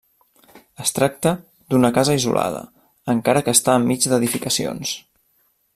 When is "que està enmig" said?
3.49-4.09